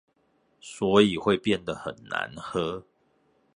[0.59, 2.83] 所以會變得很難喝